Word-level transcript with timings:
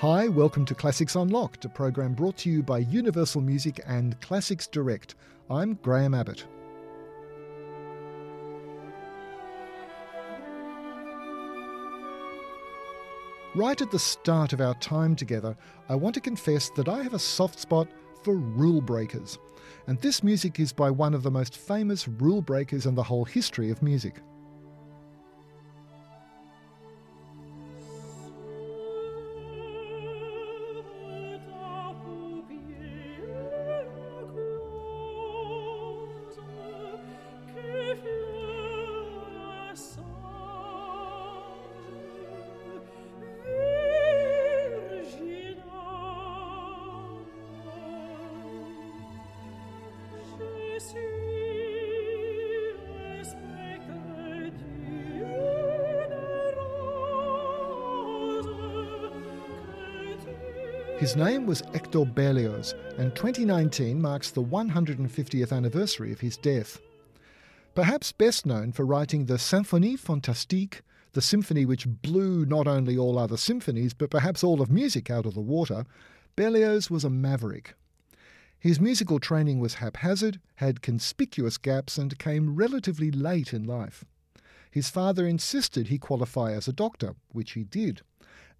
Hi, 0.00 0.28
welcome 0.28 0.66
to 0.66 0.74
Classics 0.74 1.14
Unlocked, 1.14 1.64
a 1.64 1.70
program 1.70 2.12
brought 2.12 2.36
to 2.38 2.50
you 2.50 2.62
by 2.62 2.80
Universal 2.80 3.40
Music 3.40 3.80
and 3.86 4.20
Classics 4.20 4.66
Direct. 4.66 5.14
I'm 5.48 5.72
Graham 5.82 6.12
Abbott. 6.12 6.44
Right 13.54 13.80
at 13.80 13.90
the 13.90 13.98
start 13.98 14.52
of 14.52 14.60
our 14.60 14.74
time 14.80 15.16
together, 15.16 15.56
I 15.88 15.94
want 15.94 16.14
to 16.16 16.20
confess 16.20 16.68
that 16.76 16.90
I 16.90 17.02
have 17.02 17.14
a 17.14 17.18
soft 17.18 17.58
spot 17.58 17.88
for 18.22 18.34
rule 18.34 18.82
breakers. 18.82 19.38
And 19.86 19.98
this 20.02 20.22
music 20.22 20.60
is 20.60 20.74
by 20.74 20.90
one 20.90 21.14
of 21.14 21.22
the 21.22 21.30
most 21.30 21.56
famous 21.56 22.06
rule 22.06 22.42
breakers 22.42 22.84
in 22.84 22.94
the 22.94 23.02
whole 23.02 23.24
history 23.24 23.70
of 23.70 23.82
music. 23.82 24.20
His 61.06 61.14
name 61.14 61.46
was 61.46 61.62
Hector 61.72 62.04
Berlioz, 62.04 62.74
and 62.98 63.14
2019 63.14 64.02
marks 64.02 64.32
the 64.32 64.42
150th 64.42 65.52
anniversary 65.52 66.10
of 66.10 66.18
his 66.18 66.36
death. 66.36 66.80
Perhaps 67.76 68.10
best 68.10 68.44
known 68.44 68.72
for 68.72 68.84
writing 68.84 69.26
the 69.26 69.38
Symphonie 69.38 69.96
Fantastique, 69.96 70.82
the 71.12 71.22
symphony 71.22 71.64
which 71.64 71.86
blew 71.86 72.44
not 72.44 72.66
only 72.66 72.98
all 72.98 73.20
other 73.20 73.36
symphonies, 73.36 73.94
but 73.94 74.10
perhaps 74.10 74.42
all 74.42 74.60
of 74.60 74.68
music 74.68 75.08
out 75.08 75.26
of 75.26 75.34
the 75.34 75.40
water, 75.40 75.84
Berlioz 76.34 76.90
was 76.90 77.04
a 77.04 77.08
maverick. 77.08 77.76
His 78.58 78.80
musical 78.80 79.20
training 79.20 79.60
was 79.60 79.74
haphazard, 79.74 80.40
had 80.56 80.82
conspicuous 80.82 81.56
gaps, 81.56 81.98
and 81.98 82.18
came 82.18 82.56
relatively 82.56 83.12
late 83.12 83.52
in 83.52 83.62
life. 83.62 84.04
His 84.72 84.90
father 84.90 85.24
insisted 85.24 85.86
he 85.86 85.98
qualify 85.98 86.50
as 86.50 86.66
a 86.66 86.72
doctor, 86.72 87.14
which 87.28 87.52
he 87.52 87.62
did 87.62 88.02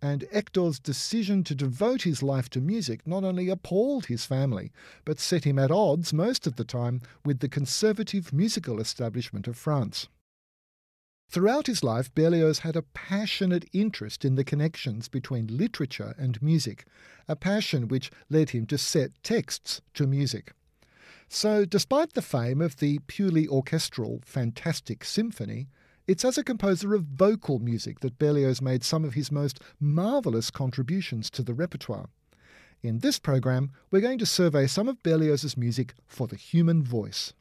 and 0.02 0.24
Hector's 0.32 0.78
decision 0.78 1.42
to 1.44 1.54
devote 1.54 2.02
his 2.02 2.22
life 2.22 2.50
to 2.50 2.60
music 2.60 3.06
not 3.06 3.24
only 3.24 3.48
appalled 3.48 4.06
his 4.06 4.26
family, 4.26 4.72
but 5.04 5.18
set 5.18 5.44
him 5.44 5.58
at 5.58 5.70
odds 5.70 6.12
most 6.12 6.46
of 6.46 6.56
the 6.56 6.64
time 6.64 7.00
with 7.24 7.40
the 7.40 7.48
conservative 7.48 8.32
musical 8.32 8.80
establishment 8.80 9.46
of 9.46 9.56
France. 9.56 10.08
Throughout 11.28 11.66
his 11.66 11.82
life, 11.82 12.14
Berlioz 12.14 12.60
had 12.60 12.76
a 12.76 12.82
passionate 12.82 13.64
interest 13.72 14.24
in 14.24 14.36
the 14.36 14.44
connections 14.44 15.08
between 15.08 15.56
literature 15.56 16.14
and 16.16 16.40
music, 16.40 16.84
a 17.26 17.34
passion 17.34 17.88
which 17.88 18.12
led 18.30 18.50
him 18.50 18.66
to 18.66 18.78
set 18.78 19.10
texts 19.24 19.80
to 19.94 20.06
music. 20.06 20.52
So, 21.28 21.64
despite 21.64 22.12
the 22.12 22.22
fame 22.22 22.60
of 22.60 22.76
the 22.76 23.00
purely 23.08 23.48
orchestral 23.48 24.20
Fantastic 24.24 25.04
Symphony, 25.04 25.66
it's 26.06 26.24
as 26.24 26.38
a 26.38 26.44
composer 26.44 26.94
of 26.94 27.02
vocal 27.02 27.58
music 27.58 28.00
that 28.00 28.18
Berlioz 28.18 28.62
made 28.62 28.84
some 28.84 29.04
of 29.04 29.14
his 29.14 29.32
most 29.32 29.60
marvellous 29.80 30.50
contributions 30.50 31.30
to 31.30 31.42
the 31.42 31.54
repertoire. 31.54 32.08
In 32.82 33.00
this 33.00 33.18
program, 33.18 33.72
we're 33.90 34.00
going 34.00 34.18
to 34.18 34.26
survey 34.26 34.66
some 34.66 34.86
of 34.86 35.02
Berlioz's 35.02 35.56
music 35.56 35.94
for 36.06 36.28
the 36.28 36.36
human 36.36 36.84
voice. 36.84 37.32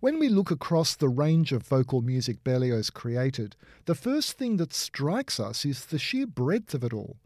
When 0.00 0.18
we 0.18 0.28
look 0.28 0.50
across 0.50 0.96
the 0.96 1.08
range 1.08 1.52
of 1.52 1.62
vocal 1.62 2.02
music 2.02 2.42
Berlioz 2.42 2.90
created, 2.90 3.56
the 3.84 3.94
first 3.94 4.38
thing 4.38 4.56
that 4.56 4.72
strikes 4.72 5.38
us 5.38 5.64
is 5.64 5.86
the 5.86 5.98
sheer 5.98 6.26
breadth 6.26 6.74
of 6.74 6.84
it 6.84 6.92
all. 6.92 7.16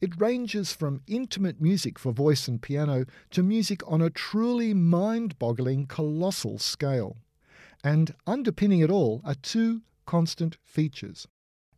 It 0.00 0.18
ranges 0.18 0.72
from 0.72 1.02
intimate 1.06 1.60
music 1.60 1.98
for 1.98 2.12
voice 2.12 2.48
and 2.48 2.60
piano 2.60 3.04
to 3.32 3.42
music 3.42 3.82
on 3.86 4.00
a 4.00 4.10
truly 4.10 4.72
mind 4.72 5.38
boggling, 5.38 5.86
colossal 5.86 6.58
scale. 6.58 7.18
And 7.82 8.14
underpinning 8.26 8.80
it 8.80 8.90
all 8.90 9.22
are 9.24 9.34
two 9.34 9.82
constant 10.06 10.58
features 10.62 11.26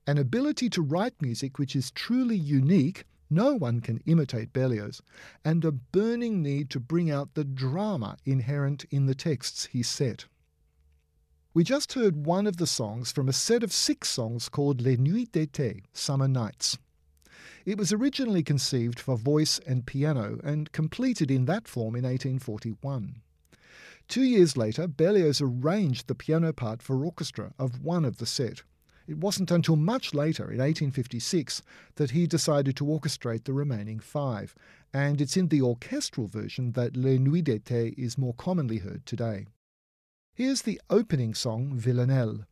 an 0.07 0.19
ability 0.19 0.69
to 0.69 0.83
write 0.83 1.23
music 1.23 1.59
which 1.59 1.77
is 1.77 1.93
truly 1.93 2.37
unique, 2.37 3.05
no 3.31 3.55
one 3.55 3.81
can 3.81 3.99
imitate 4.05 4.53
Berlioz, 4.53 5.01
and 5.45 5.65
a 5.65 5.71
burning 5.71 6.43
need 6.43 6.71
to 6.71 6.81
bring 6.81 7.09
out 7.09 7.35
the 7.35 7.45
drama 7.45 8.17
inherent 8.25 8.85
in 8.91 9.07
the 9.07 9.15
texts 9.15 9.67
he 9.67 9.83
set. 9.83 10.27
We 11.55 11.63
just 11.63 11.93
heard 11.93 12.27
one 12.27 12.47
of 12.47 12.57
the 12.57 12.67
songs 12.67 13.13
from 13.13 13.29
a 13.29 13.33
set 13.33 13.63
of 13.63 13.73
six 13.73 14.09
songs 14.09 14.49
called 14.49 14.81
Les 14.81 14.97
Nuits 14.97 15.31
d'été, 15.31 15.83
Summer 15.93 16.27
Nights. 16.27 16.79
It 17.65 17.79
was 17.79 17.93
originally 17.93 18.43
conceived 18.43 18.99
for 18.99 19.17
voice 19.17 19.61
and 19.67 19.87
piano 19.87 20.41
and 20.43 20.73
completed 20.73 21.31
in 21.31 21.45
that 21.45 21.69
form 21.69 21.95
in 21.95 22.03
1841. 22.03 23.23
Two 24.09 24.23
years 24.23 24.57
later, 24.57 24.87
Berlioz 24.87 25.41
arranged 25.41 26.07
the 26.07 26.15
piano 26.15 26.53
part 26.53 26.83
for 26.83 27.05
orchestra 27.05 27.53
of 27.59 27.81
one 27.83 28.05
of 28.05 28.19
the 28.19 28.27
set. 28.27 28.63
It 29.07 29.19
wasn't 29.19 29.51
until 29.51 29.77
much 29.77 30.15
later, 30.15 30.45
in 30.45 30.59
1856, 30.59 31.63
that 31.97 32.13
he 32.13 32.27
decided 32.27 32.77
to 32.77 32.85
orchestrate 32.85 33.45
the 33.45 33.53
remaining 33.53 33.99
five, 33.99 34.55
and 34.95 35.21
it's 35.21 35.37
in 35.37 35.49
the 35.49 35.63
orchestral 35.63 36.27
version 36.27 36.73
that 36.73 36.97
Les 36.97 37.19
Nuits 37.19 37.43
d'été 37.43 37.95
is 37.99 38.17
more 38.17 38.35
commonly 38.35 38.79
heard 38.79 39.05
today. 39.05 39.47
Here's 40.35 40.63
the 40.63 40.81
opening 40.89 41.35
song, 41.35 41.73
Villanelle. 41.75 42.47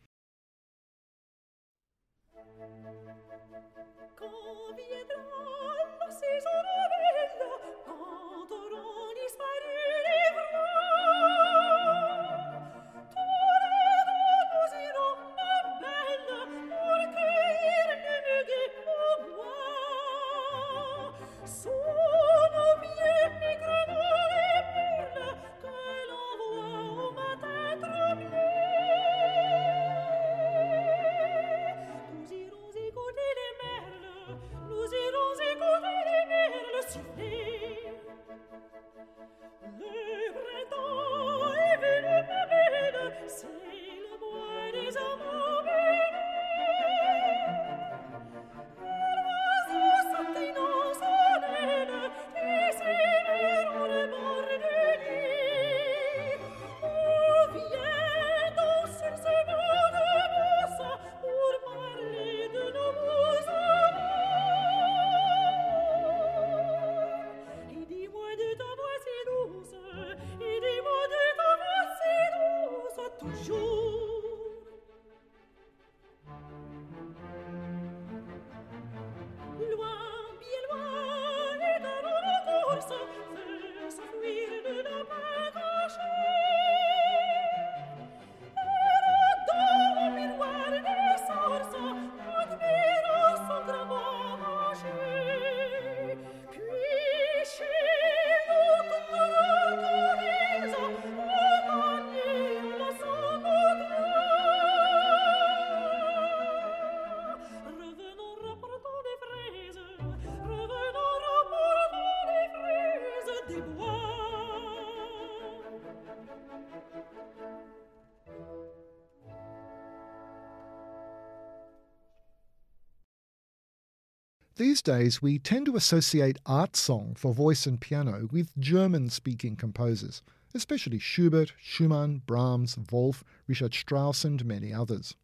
These 124.56 124.82
days, 124.82 125.22
we 125.22 125.38
tend 125.38 125.66
to 125.66 125.76
associate 125.76 126.38
art 126.44 126.76
song 126.76 127.14
for 127.16 127.32
voice 127.32 127.66
and 127.66 127.80
piano 127.80 128.28
with 128.30 128.58
German 128.58 129.08
speaking 129.08 129.56
composers, 129.56 130.22
especially 130.52 130.98
Schubert, 130.98 131.52
Schumann, 131.58 132.22
Brahms, 132.26 132.76
Wolf, 132.90 133.24
Richard 133.46 133.72
Strauss, 133.72 134.24
and 134.24 134.44
many 134.44 134.72
others. 134.72 135.14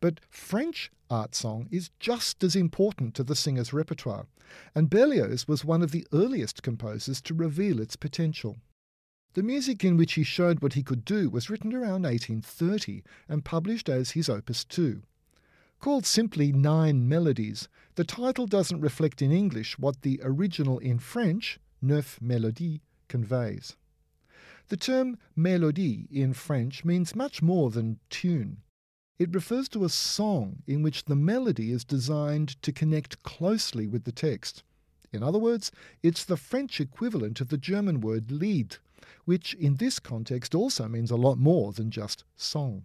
But 0.00 0.20
French 0.28 0.92
art 1.10 1.34
song 1.34 1.68
is 1.70 1.90
just 1.98 2.44
as 2.44 2.54
important 2.54 3.14
to 3.14 3.24
the 3.24 3.34
singer's 3.34 3.72
repertoire, 3.72 4.26
and 4.74 4.88
Berlioz 4.90 5.48
was 5.48 5.64
one 5.64 5.82
of 5.82 5.90
the 5.90 6.06
earliest 6.12 6.62
composers 6.62 7.20
to 7.22 7.34
reveal 7.34 7.80
its 7.80 7.96
potential. 7.96 8.58
The 9.34 9.42
music 9.42 9.84
in 9.84 9.96
which 9.96 10.14
he 10.14 10.22
showed 10.22 10.60
what 10.60 10.72
he 10.72 10.82
could 10.82 11.04
do 11.04 11.30
was 11.30 11.50
written 11.50 11.72
around 11.72 12.02
1830 12.02 13.02
and 13.28 13.44
published 13.44 13.88
as 13.88 14.12
his 14.12 14.28
Opus 14.28 14.64
2. 14.64 15.02
Called 15.80 16.04
simply 16.04 16.52
Nine 16.52 17.08
Melodies, 17.08 17.66
the 17.94 18.04
title 18.04 18.46
doesn't 18.46 18.82
reflect 18.82 19.22
in 19.22 19.32
English 19.32 19.78
what 19.78 20.02
the 20.02 20.20
original 20.22 20.78
in 20.78 20.98
French, 20.98 21.58
Neuf 21.80 22.20
Mélodies, 22.22 22.80
conveys. 23.08 23.76
The 24.68 24.76
term 24.76 25.16
mélodie 25.36 26.06
in 26.10 26.34
French 26.34 26.84
means 26.84 27.16
much 27.16 27.40
more 27.40 27.70
than 27.70 27.98
tune. 28.10 28.58
It 29.18 29.34
refers 29.34 29.70
to 29.70 29.86
a 29.86 29.88
song 29.88 30.62
in 30.66 30.82
which 30.82 31.06
the 31.06 31.16
melody 31.16 31.72
is 31.72 31.84
designed 31.84 32.60
to 32.60 32.72
connect 32.72 33.22
closely 33.22 33.86
with 33.86 34.04
the 34.04 34.12
text. 34.12 34.62
In 35.12 35.22
other 35.22 35.38
words, 35.38 35.72
it's 36.02 36.26
the 36.26 36.36
French 36.36 36.78
equivalent 36.78 37.40
of 37.40 37.48
the 37.48 37.56
German 37.58 38.02
word 38.02 38.30
Lied, 38.30 38.76
which 39.24 39.54
in 39.54 39.76
this 39.76 39.98
context 39.98 40.54
also 40.54 40.88
means 40.88 41.10
a 41.10 41.16
lot 41.16 41.38
more 41.38 41.72
than 41.72 41.90
just 41.90 42.24
song. 42.36 42.84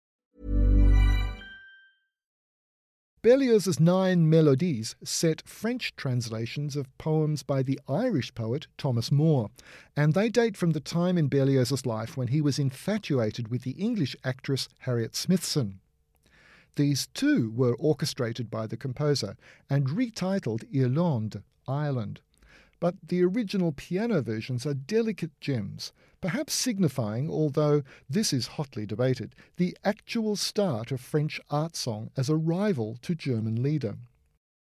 Berlioz's 3.23 3.79
nine 3.79 4.27
melodies 4.27 4.95
set 5.03 5.47
French 5.47 5.95
translations 5.95 6.75
of 6.75 6.97
poems 6.97 7.43
by 7.43 7.61
the 7.61 7.79
Irish 7.87 8.33
poet 8.33 8.65
Thomas 8.79 9.11
Moore, 9.11 9.51
and 9.95 10.15
they 10.15 10.27
date 10.27 10.57
from 10.57 10.71
the 10.71 10.79
time 10.79 11.19
in 11.19 11.27
Berlioz's 11.27 11.85
life 11.85 12.17
when 12.17 12.29
he 12.29 12.41
was 12.41 12.57
infatuated 12.57 13.49
with 13.49 13.61
the 13.61 13.71
English 13.71 14.15
actress 14.23 14.67
Harriet 14.79 15.15
Smithson. 15.15 15.81
These 16.77 17.09
too 17.13 17.51
were 17.55 17.75
orchestrated 17.75 18.49
by 18.49 18.65
the 18.65 18.77
composer 18.77 19.37
and 19.69 19.89
retitled 19.89 20.63
Irlande, 20.73 21.43
Ireland. 21.67 22.21
But 22.81 22.95
the 23.07 23.23
original 23.23 23.71
piano 23.71 24.21
versions 24.21 24.65
are 24.65 24.73
delicate 24.73 25.39
gems, 25.39 25.93
perhaps 26.19 26.53
signifying, 26.53 27.29
although 27.29 27.83
this 28.09 28.33
is 28.33 28.57
hotly 28.57 28.87
debated, 28.87 29.35
the 29.57 29.77
actual 29.83 30.35
start 30.35 30.91
of 30.91 30.99
French 30.99 31.39
art 31.51 31.75
song 31.75 32.09
as 32.17 32.27
a 32.27 32.35
rival 32.35 32.97
to 33.03 33.13
German 33.13 33.61
Lieder. 33.61 33.97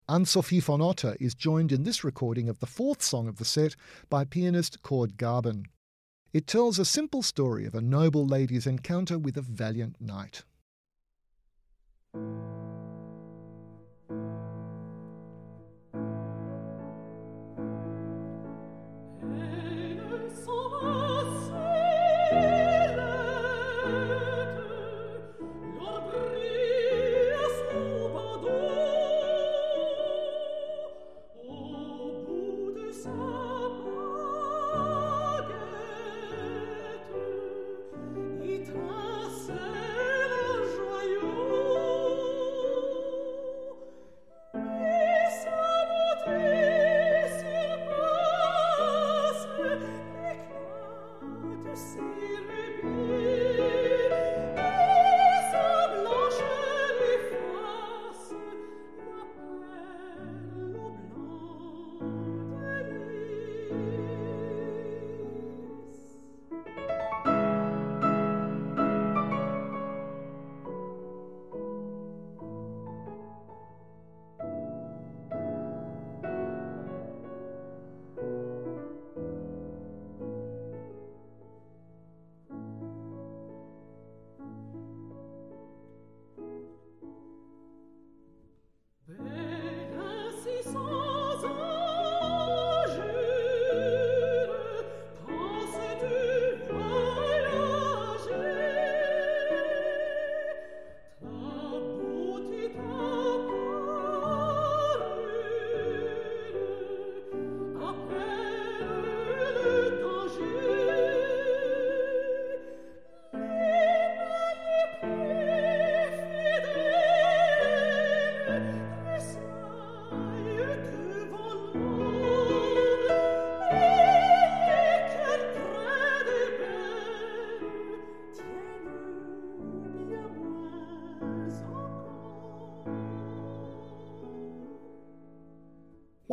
Anne 0.09 0.25
Sofie 0.25 0.61
von 0.61 0.81
Otter 0.81 1.15
is 1.21 1.33
joined 1.33 1.71
in 1.71 1.83
this 1.83 2.03
recording 2.03 2.50
of 2.50 2.59
the 2.59 2.67
fourth 2.67 3.01
song 3.01 3.29
of 3.29 3.38
the 3.38 3.45
set 3.45 3.77
by 4.09 4.25
pianist 4.25 4.83
Cord 4.83 5.15
Garben. 5.15 5.63
It 6.33 6.45
tells 6.45 6.77
a 6.77 6.85
simple 6.85 7.23
story 7.23 7.65
of 7.65 7.73
a 7.73 7.79
noble 7.79 8.27
lady's 8.27 8.67
encounter 8.67 9.17
with 9.17 9.38
a 9.38 9.41
valiant 9.41 10.01
knight. 10.01 10.44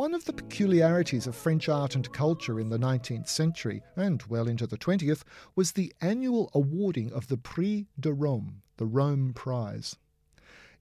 One 0.01 0.15
of 0.15 0.25
the 0.25 0.33
peculiarities 0.33 1.27
of 1.27 1.35
French 1.35 1.69
art 1.69 1.93
and 1.93 2.11
culture 2.11 2.59
in 2.59 2.69
the 2.69 2.79
19th 2.79 3.27
century, 3.27 3.83
and 3.95 4.23
well 4.23 4.47
into 4.47 4.65
the 4.65 4.75
20th, 4.75 5.21
was 5.55 5.73
the 5.73 5.93
annual 6.01 6.49
awarding 6.55 7.13
of 7.13 7.27
the 7.27 7.37
Prix 7.37 7.85
de 7.99 8.11
Rome, 8.11 8.63
the 8.77 8.87
Rome 8.87 9.31
Prize. 9.35 9.97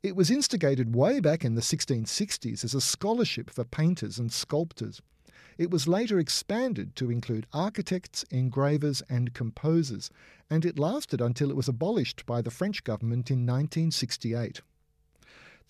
It 0.02 0.16
was 0.16 0.30
instigated 0.30 0.96
way 0.96 1.20
back 1.20 1.44
in 1.44 1.54
the 1.54 1.60
1660s 1.60 2.64
as 2.64 2.72
a 2.72 2.80
scholarship 2.80 3.50
for 3.50 3.62
painters 3.62 4.18
and 4.18 4.32
sculptors. 4.32 5.02
It 5.58 5.70
was 5.70 5.86
later 5.86 6.18
expanded 6.18 6.96
to 6.96 7.10
include 7.10 7.46
architects, 7.52 8.24
engravers, 8.30 9.02
and 9.10 9.34
composers, 9.34 10.10
and 10.48 10.64
it 10.64 10.78
lasted 10.78 11.20
until 11.20 11.50
it 11.50 11.56
was 11.56 11.68
abolished 11.68 12.24
by 12.24 12.40
the 12.40 12.50
French 12.50 12.84
government 12.84 13.30
in 13.30 13.40
1968. 13.40 14.62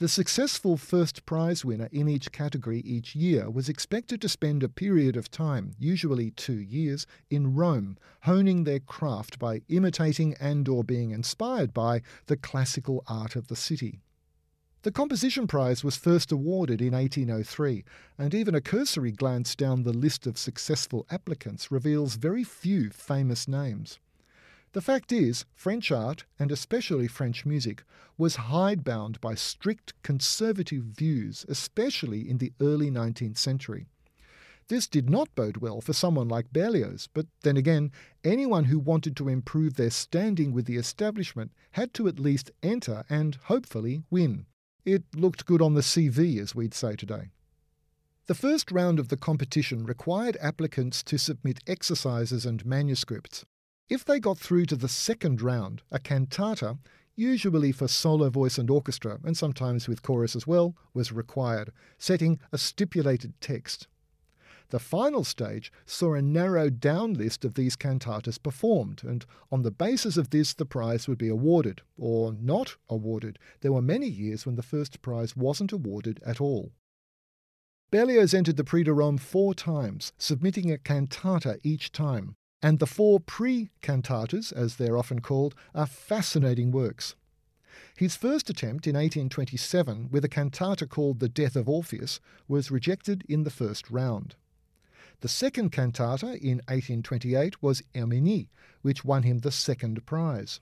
The 0.00 0.08
successful 0.08 0.78
first 0.78 1.26
prize 1.26 1.62
winner 1.62 1.90
in 1.92 2.08
each 2.08 2.32
category 2.32 2.80
each 2.86 3.14
year 3.14 3.50
was 3.50 3.68
expected 3.68 4.22
to 4.22 4.30
spend 4.30 4.62
a 4.62 4.68
period 4.70 5.14
of 5.14 5.30
time, 5.30 5.72
usually 5.78 6.30
2 6.30 6.54
years, 6.54 7.06
in 7.28 7.54
Rome, 7.54 7.98
honing 8.22 8.64
their 8.64 8.80
craft 8.80 9.38
by 9.38 9.60
imitating 9.68 10.36
and 10.40 10.66
or 10.68 10.82
being 10.84 11.10
inspired 11.10 11.74
by 11.74 12.00
the 12.28 12.38
classical 12.38 13.04
art 13.08 13.36
of 13.36 13.48
the 13.48 13.56
city. 13.56 14.00
The 14.84 14.90
Composition 14.90 15.46
Prize 15.46 15.84
was 15.84 15.96
first 15.96 16.32
awarded 16.32 16.80
in 16.80 16.94
1803, 16.94 17.84
and 18.16 18.34
even 18.34 18.54
a 18.54 18.62
cursory 18.62 19.12
glance 19.12 19.54
down 19.54 19.82
the 19.82 19.92
list 19.92 20.26
of 20.26 20.38
successful 20.38 21.04
applicants 21.10 21.70
reveals 21.70 22.14
very 22.14 22.42
few 22.42 22.88
famous 22.88 23.46
names. 23.46 23.98
The 24.72 24.80
fact 24.80 25.10
is, 25.10 25.44
French 25.52 25.90
art, 25.90 26.26
and 26.38 26.52
especially 26.52 27.08
French 27.08 27.44
music, 27.44 27.82
was 28.16 28.36
hidebound 28.36 29.20
by 29.20 29.34
strict 29.34 29.94
conservative 30.02 30.84
views, 30.84 31.44
especially 31.48 32.28
in 32.28 32.38
the 32.38 32.52
early 32.60 32.88
19th 32.88 33.36
century. 33.36 33.88
This 34.68 34.86
did 34.86 35.10
not 35.10 35.34
bode 35.34 35.56
well 35.56 35.80
for 35.80 35.92
someone 35.92 36.28
like 36.28 36.52
Berlioz, 36.52 37.08
but 37.12 37.26
then 37.42 37.56
again, 37.56 37.90
anyone 38.22 38.66
who 38.66 38.78
wanted 38.78 39.16
to 39.16 39.28
improve 39.28 39.74
their 39.74 39.90
standing 39.90 40.52
with 40.52 40.66
the 40.66 40.76
establishment 40.76 41.50
had 41.72 41.92
to 41.94 42.06
at 42.06 42.20
least 42.20 42.52
enter 42.62 43.02
and 43.10 43.34
hopefully 43.46 44.04
win. 44.08 44.46
It 44.84 45.02
looked 45.16 45.46
good 45.46 45.60
on 45.60 45.74
the 45.74 45.80
CV, 45.80 46.38
as 46.40 46.54
we'd 46.54 46.74
say 46.74 46.94
today. 46.94 47.30
The 48.26 48.36
first 48.36 48.70
round 48.70 49.00
of 49.00 49.08
the 49.08 49.16
competition 49.16 49.84
required 49.84 50.36
applicants 50.40 51.02
to 51.02 51.18
submit 51.18 51.58
exercises 51.66 52.46
and 52.46 52.64
manuscripts. 52.64 53.44
If 53.90 54.04
they 54.04 54.20
got 54.20 54.38
through 54.38 54.66
to 54.66 54.76
the 54.76 54.88
second 54.88 55.42
round, 55.42 55.82
a 55.90 55.98
cantata, 55.98 56.78
usually 57.16 57.72
for 57.72 57.88
solo 57.88 58.30
voice 58.30 58.56
and 58.56 58.70
orchestra, 58.70 59.18
and 59.24 59.36
sometimes 59.36 59.88
with 59.88 60.04
chorus 60.04 60.36
as 60.36 60.46
well, 60.46 60.76
was 60.94 61.10
required, 61.10 61.72
setting 61.98 62.38
a 62.52 62.56
stipulated 62.56 63.34
text. 63.40 63.88
The 64.68 64.78
final 64.78 65.24
stage 65.24 65.72
saw 65.84 66.14
a 66.14 66.22
narrowed 66.22 66.78
down 66.78 67.14
list 67.14 67.44
of 67.44 67.54
these 67.54 67.74
cantatas 67.74 68.40
performed, 68.40 69.02
and 69.02 69.26
on 69.50 69.62
the 69.62 69.72
basis 69.72 70.16
of 70.16 70.30
this, 70.30 70.54
the 70.54 70.64
prize 70.64 71.08
would 71.08 71.18
be 71.18 71.28
awarded, 71.28 71.82
or 71.98 72.32
not 72.32 72.76
awarded. 72.88 73.40
There 73.60 73.72
were 73.72 73.82
many 73.82 74.06
years 74.06 74.46
when 74.46 74.54
the 74.54 74.62
first 74.62 75.02
prize 75.02 75.36
wasn't 75.36 75.72
awarded 75.72 76.20
at 76.24 76.40
all. 76.40 76.70
Berlioz 77.90 78.34
entered 78.34 78.56
the 78.56 78.62
Prix 78.62 78.84
de 78.84 78.92
Rome 78.92 79.18
four 79.18 79.52
times, 79.52 80.12
submitting 80.16 80.70
a 80.70 80.78
cantata 80.78 81.58
each 81.64 81.90
time, 81.90 82.36
and 82.62 82.78
the 82.78 82.86
four 82.86 83.20
Prix 83.20 83.70
cantatas, 83.82 84.52
as 84.52 84.76
they're 84.76 84.98
often 84.98 85.20
called, 85.20 85.54
are 85.74 85.86
fascinating 85.86 86.70
works. 86.70 87.14
His 87.96 88.16
first 88.16 88.50
attempt 88.50 88.86
in 88.86 88.94
1827 88.94 90.08
with 90.10 90.24
a 90.24 90.28
cantata 90.28 90.86
called 90.86 91.20
The 91.20 91.28
Death 91.28 91.56
of 91.56 91.68
Orpheus 91.68 92.20
was 92.48 92.70
rejected 92.70 93.24
in 93.28 93.44
the 93.44 93.50
first 93.50 93.90
round. 93.90 94.36
The 95.20 95.28
second 95.28 95.70
cantata 95.70 96.38
in 96.40 96.62
1828 96.68 97.62
was 97.62 97.82
Herminie, 97.94 98.48
which 98.80 99.04
won 99.04 99.22
him 99.22 99.38
the 99.38 99.52
second 99.52 100.04
prize. 100.06 100.60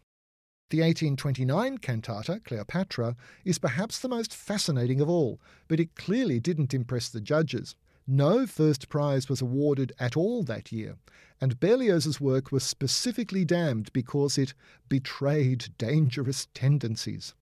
The 0.70 0.80
1829 0.80 1.78
cantata, 1.78 2.40
Cleopatra, 2.44 3.16
is 3.44 3.58
perhaps 3.58 3.98
the 3.98 4.08
most 4.08 4.34
fascinating 4.34 5.00
of 5.00 5.08
all, 5.08 5.40
but 5.66 5.80
it 5.80 5.94
clearly 5.94 6.40
didn't 6.40 6.74
impress 6.74 7.08
the 7.08 7.20
judges. 7.20 7.74
No 8.10 8.46
first 8.46 8.88
prize 8.88 9.28
was 9.28 9.42
awarded 9.42 9.92
at 9.98 10.16
all 10.16 10.42
that 10.44 10.72
year, 10.72 10.96
and 11.42 11.60
Berlioz's 11.60 12.18
work 12.18 12.50
was 12.50 12.64
specifically 12.64 13.44
damned 13.44 13.92
because 13.92 14.38
it 14.38 14.54
betrayed 14.88 15.76
dangerous 15.76 16.48
tendencies. 16.54 17.34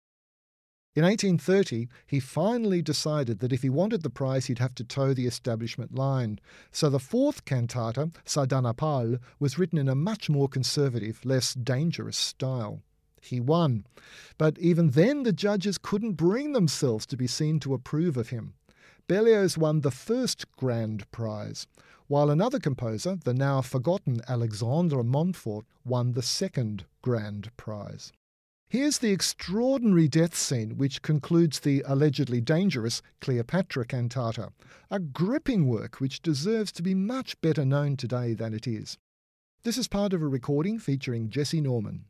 In 0.97 1.05
1830, 1.05 1.89
he 2.05 2.19
finally 2.19 2.83
decided 2.83 3.39
that 3.39 3.53
if 3.53 3.63
he 3.63 3.69
wanted 3.69 4.03
the 4.03 4.11
prize, 4.11 4.47
he'd 4.47 4.59
have 4.59 4.75
to 4.75 4.83
toe 4.83 5.15
the 5.15 5.29
establishment 5.29 5.95
line. 5.95 6.41
So 6.73 6.91
the 6.91 6.99
fourth 6.99 7.45
cantata, 7.45 8.11
Sardanapale, 8.25 9.21
was 9.39 9.59
written 9.61 9.79
in 9.79 9.89
a 9.89 9.95
much 9.95 10.29
more 10.29 10.49
conservative, 10.49 11.25
less 11.25 11.55
dangerous 11.55 12.17
style. 12.17 12.83
He 13.23 13.39
won. 13.39 13.87
But 14.37 14.59
even 14.59 14.91
then, 14.91 15.23
the 15.23 15.33
judges 15.33 15.79
couldn't 15.79 16.15
bring 16.15 16.55
themselves 16.55 17.07
to 17.07 17.17
be 17.17 17.29
seen 17.29 17.61
to 17.61 17.75
approve 17.75 18.17
of 18.17 18.31
him. 18.31 18.55
Berlioz 19.09 19.57
won 19.57 19.83
the 19.83 19.93
first 19.93 20.51
grand 20.57 21.09
prize, 21.13 21.69
while 22.09 22.29
another 22.29 22.59
composer, 22.59 23.17
the 23.25 23.35
now 23.35 23.61
forgotten 23.61 24.21
Alexandre 24.29 25.05
Montfort, 25.05 25.65
won 25.85 26.13
the 26.13 26.23
second 26.23 26.85
grand 27.03 27.57
prize. 27.57 28.13
Here's 28.69 28.99
the 28.99 29.13
extraordinary 29.13 30.09
death 30.09 30.37
scene 30.37 30.77
which 30.77 31.03
concludes 31.03 31.61
the 31.61 31.85
allegedly 31.87 32.41
dangerous 32.41 33.01
Cleopatra 33.21 33.87
cantata, 33.87 34.53
a 34.91 34.99
gripping 34.99 35.69
work 35.69 36.01
which 36.01 36.21
deserves 36.21 36.73
to 36.73 36.83
be 36.83 36.95
much 36.95 37.41
better 37.41 37.65
known 37.65 37.97
today 37.97 38.35
than 38.35 38.53
it 38.53 38.67
is. 38.67 38.99
This 39.63 39.79
is 39.79 39.87
part 39.87 40.15
of 40.15 40.23
a 40.23 40.27
recording 40.27 40.81
featuring 40.81 41.29
Jessye 41.29 41.63
Norman. 41.63 42.07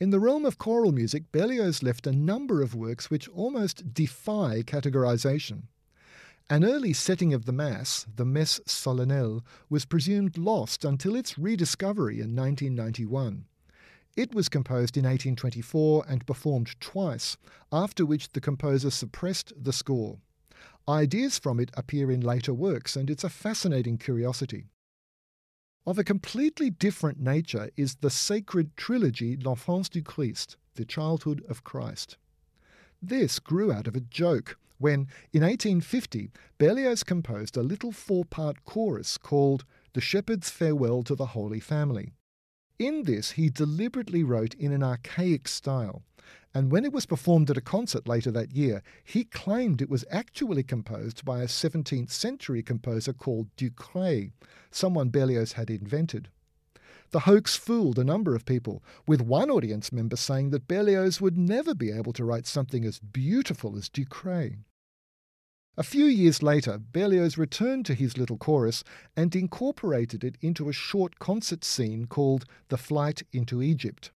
In 0.00 0.08
the 0.08 0.18
realm 0.18 0.46
of 0.46 0.56
choral 0.56 0.92
music, 0.92 1.30
Berlioz 1.30 1.82
left 1.82 2.06
a 2.06 2.12
number 2.12 2.62
of 2.62 2.74
works 2.74 3.10
which 3.10 3.28
almost 3.28 3.92
defy 3.92 4.62
categorization. 4.62 5.64
An 6.48 6.64
early 6.64 6.94
setting 6.94 7.34
of 7.34 7.44
the 7.44 7.52
Mass, 7.52 8.06
the 8.16 8.24
Messe 8.24 8.60
Solennelle, 8.66 9.42
was 9.68 9.84
presumed 9.84 10.38
lost 10.38 10.86
until 10.86 11.14
its 11.14 11.38
rediscovery 11.38 12.14
in 12.14 12.34
1991. 12.34 13.44
It 14.16 14.34
was 14.34 14.48
composed 14.48 14.96
in 14.96 15.04
1824 15.04 16.06
and 16.08 16.26
performed 16.26 16.80
twice, 16.80 17.36
after 17.70 18.06
which 18.06 18.30
the 18.30 18.40
composer 18.40 18.90
suppressed 18.90 19.52
the 19.54 19.72
score. 19.72 20.16
Ideas 20.88 21.38
from 21.38 21.60
it 21.60 21.70
appear 21.74 22.10
in 22.10 22.22
later 22.22 22.54
works, 22.54 22.96
and 22.96 23.10
it's 23.10 23.22
a 23.22 23.28
fascinating 23.28 23.98
curiosity. 23.98 24.64
Of 25.86 25.98
a 25.98 26.04
completely 26.04 26.68
different 26.68 27.18
nature 27.18 27.70
is 27.74 27.96
the 27.96 28.10
sacred 28.10 28.76
trilogy 28.76 29.34
L'Enfance 29.36 29.88
du 29.88 30.02
Christ, 30.02 30.58
The 30.74 30.84
Childhood 30.84 31.42
of 31.48 31.64
Christ. 31.64 32.18
This 33.00 33.38
grew 33.38 33.72
out 33.72 33.86
of 33.86 33.96
a 33.96 34.00
joke 34.00 34.58
when, 34.76 35.08
in 35.32 35.42
1850, 35.42 36.30
Berlioz 36.58 37.02
composed 37.02 37.56
a 37.56 37.62
little 37.62 37.92
four 37.92 38.26
part 38.26 38.62
chorus 38.66 39.16
called 39.16 39.64
The 39.94 40.02
Shepherd's 40.02 40.50
Farewell 40.50 41.02
to 41.04 41.14
the 41.14 41.26
Holy 41.26 41.60
Family. 41.60 42.12
In 42.78 43.04
this, 43.04 43.32
he 43.32 43.48
deliberately 43.48 44.22
wrote 44.22 44.54
in 44.54 44.72
an 44.72 44.82
archaic 44.82 45.48
style, 45.48 46.02
and 46.52 46.72
when 46.72 46.84
it 46.84 46.92
was 46.92 47.06
performed 47.06 47.48
at 47.50 47.56
a 47.56 47.62
concert 47.62 48.08
later 48.08 48.30
that 48.32 48.52
year, 48.52 48.82
he 49.04 49.24
claimed 49.24 49.80
it 49.80 49.88
was 49.88 50.04
actually 50.10 50.64
composed 50.64 51.24
by 51.24 51.42
a 51.42 51.46
17th 51.46 52.10
century 52.10 52.62
composer 52.62 53.12
called 53.12 53.54
Ducré, 53.56 54.32
someone 54.70 55.10
Berlioz 55.10 55.52
had 55.52 55.70
invented. 55.70 56.28
The 57.12 57.20
hoax 57.20 57.56
fooled 57.56 57.98
a 57.98 58.04
number 58.04 58.34
of 58.34 58.44
people, 58.44 58.82
with 59.06 59.20
one 59.20 59.50
audience 59.50 59.92
member 59.92 60.16
saying 60.16 60.50
that 60.50 60.68
Berlioz 60.68 61.20
would 61.20 61.36
never 61.36 61.74
be 61.74 61.90
able 61.90 62.12
to 62.14 62.24
write 62.24 62.46
something 62.46 62.84
as 62.84 62.98
beautiful 62.98 63.76
as 63.76 63.88
Ducré. 63.88 64.58
A 65.76 65.82
few 65.84 66.04
years 66.04 66.42
later, 66.42 66.78
Berlioz 66.78 67.38
returned 67.38 67.86
to 67.86 67.94
his 67.94 68.18
little 68.18 68.36
chorus 68.36 68.82
and 69.16 69.34
incorporated 69.34 70.24
it 70.24 70.36
into 70.40 70.68
a 70.68 70.72
short 70.72 71.18
concert 71.18 71.64
scene 71.64 72.06
called 72.06 72.44
The 72.68 72.76
Flight 72.76 73.22
into 73.32 73.62
Egypt. 73.62 74.10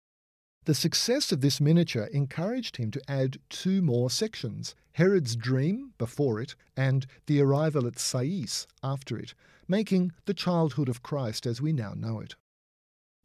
The 0.66 0.74
success 0.74 1.30
of 1.30 1.42
this 1.42 1.60
miniature 1.60 2.04
encouraged 2.04 2.78
him 2.78 2.90
to 2.92 3.10
add 3.10 3.38
two 3.50 3.82
more 3.82 4.08
sections 4.08 4.74
Herod's 4.92 5.36
Dream 5.36 5.92
before 5.98 6.40
it, 6.40 6.54
and 6.76 7.06
The 7.26 7.42
Arrival 7.42 7.86
at 7.86 7.98
Sais 7.98 8.66
after 8.82 9.18
it, 9.18 9.34
making 9.68 10.12
the 10.24 10.32
childhood 10.32 10.88
of 10.88 11.02
Christ 11.02 11.44
as 11.46 11.60
we 11.60 11.72
now 11.72 11.92
know 11.94 12.20
it. 12.20 12.36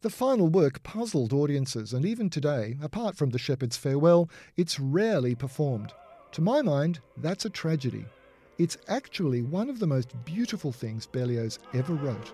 The 0.02 0.10
final 0.10 0.48
work 0.48 0.82
puzzled 0.82 1.32
audiences, 1.32 1.94
and 1.94 2.04
even 2.04 2.28
today, 2.28 2.76
apart 2.82 3.16
from 3.16 3.30
The 3.30 3.38
Shepherd's 3.38 3.76
Farewell, 3.76 4.28
it's 4.56 4.80
rarely 4.80 5.34
performed. 5.34 5.94
To 6.32 6.42
my 6.42 6.60
mind, 6.60 7.00
that's 7.16 7.44
a 7.44 7.50
tragedy. 7.50 8.04
It's 8.58 8.76
actually 8.88 9.42
one 9.42 9.70
of 9.70 9.78
the 9.78 9.86
most 9.86 10.12
beautiful 10.26 10.72
things 10.72 11.06
Berlioz 11.06 11.58
ever 11.72 11.94
wrote. 11.94 12.32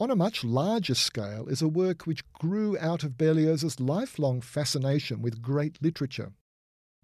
On 0.00 0.12
a 0.12 0.16
much 0.16 0.44
larger 0.44 0.94
scale 0.94 1.48
is 1.48 1.60
a 1.60 1.66
work 1.66 2.06
which 2.06 2.22
grew 2.32 2.78
out 2.78 3.02
of 3.02 3.18
Berlioz's 3.18 3.80
lifelong 3.80 4.40
fascination 4.40 5.20
with 5.22 5.42
great 5.42 5.82
literature. 5.82 6.34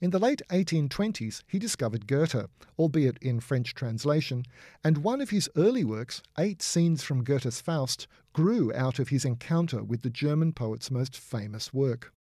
In 0.01 0.11
the 0.11 0.21
late 0.21 0.43
1820s, 0.49 1.43
he 1.49 1.59
discovered 1.59 2.07
Goethe, 2.07 2.47
albeit 2.79 3.19
in 3.19 3.41
French 3.41 3.75
translation, 3.75 4.45
and 4.85 4.99
one 4.99 5.21
of 5.21 5.31
his 5.31 5.51
early 5.57 5.83
works, 5.83 6.23
Eight 6.39 6.63
Scenes 6.63 7.03
from 7.03 7.25
Goethe's 7.25 7.61
Faust, 7.61 8.07
grew 8.33 8.73
out 8.73 9.01
of 9.01 9.09
his 9.09 9.25
encounter 9.25 9.83
with 9.83 10.03
the 10.03 10.11
German 10.11 10.53
poet's 10.53 10.89
most 10.89 11.17
famous 11.17 11.75
work. 11.75 12.14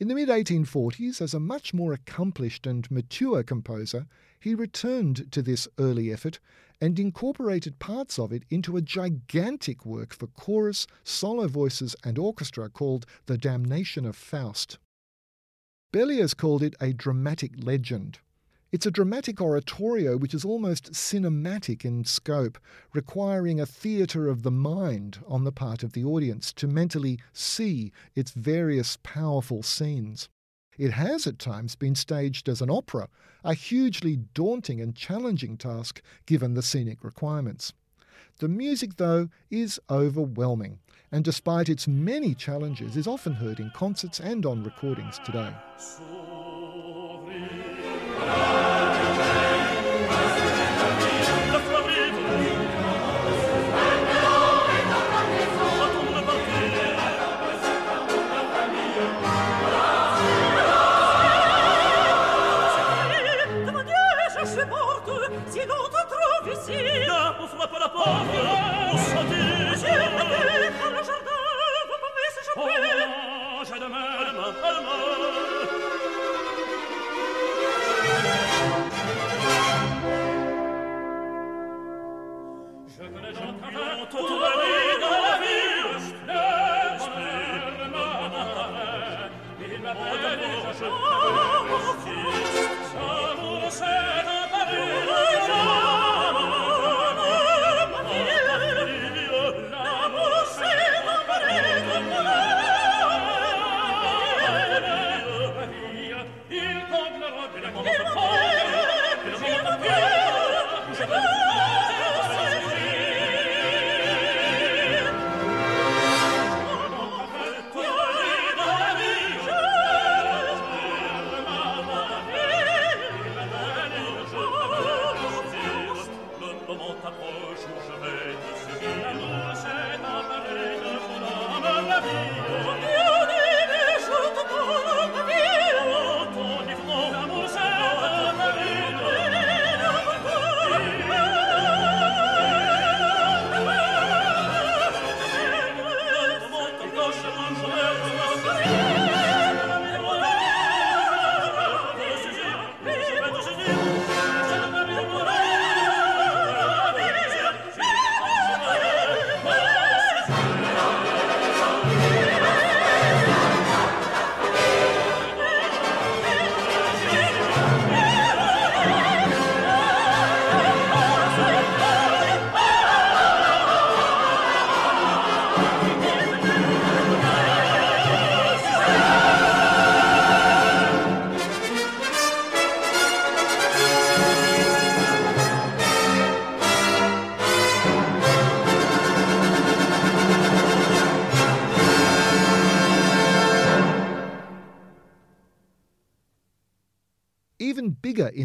In 0.00 0.08
the 0.08 0.14
mid 0.14 0.30
1840s, 0.30 1.20
as 1.20 1.34
a 1.34 1.38
much 1.38 1.74
more 1.74 1.92
accomplished 1.92 2.66
and 2.66 2.90
mature 2.90 3.42
composer, 3.42 4.06
he 4.40 4.54
returned 4.54 5.30
to 5.30 5.42
this 5.42 5.68
early 5.78 6.10
effort 6.10 6.40
and 6.80 6.98
incorporated 6.98 7.78
parts 7.78 8.18
of 8.18 8.32
it 8.32 8.44
into 8.48 8.78
a 8.78 8.80
gigantic 8.80 9.84
work 9.84 10.14
for 10.14 10.26
chorus, 10.28 10.86
solo 11.04 11.48
voices, 11.48 11.94
and 12.02 12.16
orchestra 12.16 12.70
called 12.70 13.04
The 13.26 13.36
Damnation 13.36 14.06
of 14.06 14.16
Faust. 14.16 14.78
Berlioz 15.92 16.32
called 16.32 16.62
it 16.62 16.74
a 16.80 16.94
dramatic 16.94 17.52
legend. 17.62 18.20
It's 18.72 18.86
a 18.86 18.90
dramatic 18.92 19.40
oratorio 19.40 20.16
which 20.16 20.32
is 20.32 20.44
almost 20.44 20.92
cinematic 20.92 21.84
in 21.84 22.04
scope, 22.04 22.56
requiring 22.94 23.58
a 23.58 23.66
theatre 23.66 24.28
of 24.28 24.44
the 24.44 24.52
mind 24.52 25.18
on 25.26 25.42
the 25.42 25.50
part 25.50 25.82
of 25.82 25.92
the 25.92 26.04
audience 26.04 26.52
to 26.52 26.68
mentally 26.68 27.18
see 27.32 27.90
its 28.14 28.30
various 28.30 28.96
powerful 29.02 29.64
scenes. 29.64 30.28
It 30.78 30.92
has 30.92 31.26
at 31.26 31.40
times 31.40 31.74
been 31.74 31.96
staged 31.96 32.48
as 32.48 32.62
an 32.62 32.70
opera, 32.70 33.08
a 33.42 33.54
hugely 33.54 34.18
daunting 34.34 34.80
and 34.80 34.94
challenging 34.94 35.56
task 35.56 36.00
given 36.24 36.54
the 36.54 36.62
scenic 36.62 37.02
requirements. 37.02 37.72
The 38.38 38.46
music, 38.46 38.98
though, 38.98 39.30
is 39.50 39.80
overwhelming, 39.90 40.78
and 41.10 41.24
despite 41.24 41.68
its 41.68 41.88
many 41.88 42.36
challenges, 42.36 42.96
is 42.96 43.08
often 43.08 43.32
heard 43.32 43.58
in 43.58 43.72
concerts 43.74 44.20
and 44.20 44.46
on 44.46 44.62
recordings 44.62 45.18
today. 45.26 45.52
Even 67.62 68.59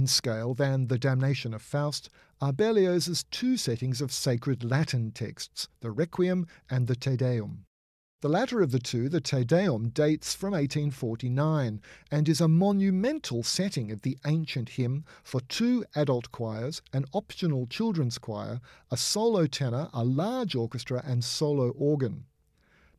in 0.05 0.07
scale 0.07 0.53
than 0.53 0.85
The 0.85 0.99
Damnation 0.99 1.51
of 1.51 1.63
Faust 1.63 2.11
are 2.39 2.53
Berlioz's 2.53 3.23
two 3.31 3.57
settings 3.57 4.01
of 4.01 4.11
sacred 4.11 4.63
Latin 4.63 5.09
texts, 5.09 5.67
the 5.79 5.89
Requiem 5.89 6.45
and 6.69 6.85
the 6.85 6.95
Te 6.95 7.17
Deum. 7.17 7.65
The 8.21 8.29
latter 8.29 8.61
of 8.61 8.69
the 8.69 8.77
two, 8.77 9.09
the 9.09 9.19
Te 9.19 9.43
Deum, 9.43 9.89
dates 9.89 10.35
from 10.35 10.51
1849 10.51 11.81
and 12.11 12.29
is 12.29 12.39
a 12.39 12.47
monumental 12.47 13.41
setting 13.41 13.91
of 13.91 14.03
the 14.03 14.19
ancient 14.27 14.69
hymn 14.69 15.05
for 15.23 15.41
two 15.41 15.83
adult 15.95 16.31
choirs, 16.31 16.83
an 16.93 17.05
optional 17.11 17.65
children's 17.65 18.19
choir, 18.19 18.61
a 18.91 18.97
solo 18.97 19.47
tenor, 19.47 19.89
a 19.91 20.03
large 20.03 20.53
orchestra, 20.53 21.01
and 21.03 21.23
solo 21.23 21.69
organ. 21.69 22.25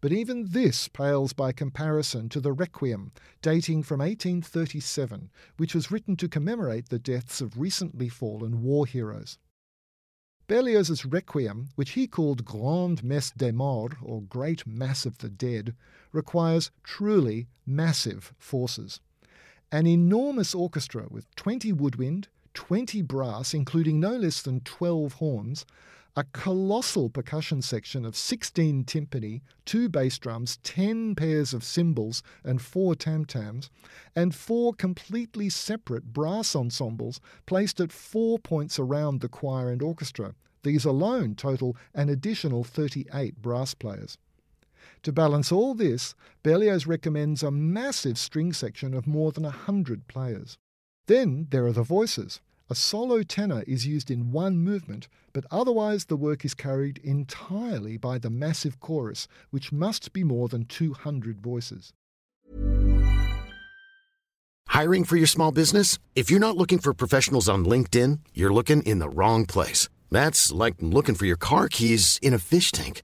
But 0.00 0.12
even 0.12 0.46
this 0.50 0.88
pales 0.88 1.32
by 1.32 1.52
comparison 1.52 2.28
to 2.28 2.40
the 2.40 2.52
Requiem, 2.52 3.12
dating 3.40 3.82
from 3.82 4.00
1837, 4.00 5.30
which 5.56 5.74
was 5.74 5.90
written 5.90 6.16
to 6.16 6.28
commemorate 6.28 6.90
the 6.90 6.98
deaths 6.98 7.40
of 7.40 7.58
recently 7.58 8.08
fallen 8.08 8.62
war 8.62 8.86
heroes. 8.86 9.38
Berlioz's 10.48 11.04
Requiem, 11.04 11.70
which 11.74 11.92
he 11.92 12.06
called 12.06 12.44
Grande 12.44 13.02
Messe 13.02 13.32
des 13.32 13.52
Morts, 13.52 13.96
or 14.00 14.22
Great 14.22 14.64
Mass 14.66 15.04
of 15.04 15.18
the 15.18 15.28
Dead, 15.28 15.74
requires 16.12 16.70
truly 16.84 17.48
massive 17.66 18.32
forces. 18.38 19.00
An 19.72 19.86
enormous 19.88 20.54
orchestra 20.54 21.06
with 21.10 21.34
20 21.34 21.72
woodwind, 21.72 22.28
20 22.54 23.02
brass, 23.02 23.54
including 23.54 23.98
no 23.98 24.14
less 24.14 24.40
than 24.40 24.60
12 24.60 25.14
horns, 25.14 25.66
a 26.18 26.24
colossal 26.32 27.10
percussion 27.10 27.60
section 27.60 28.06
of 28.06 28.16
16 28.16 28.84
timpani, 28.84 29.42
two 29.66 29.86
bass 29.86 30.18
drums, 30.18 30.58
10 30.62 31.14
pairs 31.14 31.52
of 31.52 31.62
cymbals, 31.62 32.22
and 32.42 32.62
four 32.62 32.94
tam 32.94 33.26
tams, 33.26 33.68
and 34.14 34.34
four 34.34 34.72
completely 34.72 35.50
separate 35.50 36.14
brass 36.14 36.56
ensembles 36.56 37.20
placed 37.44 37.80
at 37.80 37.92
four 37.92 38.38
points 38.38 38.78
around 38.78 39.20
the 39.20 39.28
choir 39.28 39.70
and 39.70 39.82
orchestra. 39.82 40.34
These 40.62 40.86
alone 40.86 41.34
total 41.34 41.76
an 41.94 42.08
additional 42.08 42.64
38 42.64 43.42
brass 43.42 43.74
players. 43.74 44.16
To 45.02 45.12
balance 45.12 45.52
all 45.52 45.74
this, 45.74 46.14
Berlioz 46.42 46.86
recommends 46.86 47.42
a 47.42 47.50
massive 47.50 48.16
string 48.16 48.54
section 48.54 48.94
of 48.94 49.06
more 49.06 49.32
than 49.32 49.44
100 49.44 50.08
players. 50.08 50.56
Then 51.06 51.48
there 51.50 51.66
are 51.66 51.72
the 51.72 51.82
voices 51.82 52.40
A 52.68 52.74
solo 52.74 53.22
tenor 53.22 53.62
is 53.68 53.86
used 53.86 54.10
in 54.10 54.32
one 54.32 54.58
movement, 54.58 55.06
but 55.32 55.44
otherwise 55.52 56.06
the 56.06 56.16
work 56.16 56.44
is 56.44 56.52
carried 56.52 56.98
entirely 57.04 57.96
by 57.96 58.18
the 58.18 58.28
massive 58.28 58.80
chorus, 58.80 59.28
which 59.50 59.70
must 59.70 60.12
be 60.12 60.24
more 60.24 60.48
than 60.48 60.64
200 60.64 61.40
voices. 61.40 61.92
Hiring 64.66 65.04
for 65.04 65.16
your 65.16 65.28
small 65.28 65.52
business? 65.52 66.00
If 66.16 66.28
you're 66.28 66.40
not 66.40 66.56
looking 66.56 66.80
for 66.80 66.92
professionals 66.92 67.48
on 67.48 67.64
LinkedIn, 67.64 68.18
you're 68.34 68.52
looking 68.52 68.82
in 68.82 68.98
the 68.98 69.08
wrong 69.08 69.46
place. 69.46 69.88
That's 70.10 70.50
like 70.50 70.74
looking 70.80 71.14
for 71.14 71.26
your 71.26 71.36
car 71.38 71.68
keys 71.68 72.18
in 72.20 72.34
a 72.34 72.38
fish 72.40 72.72
tank. 72.72 73.02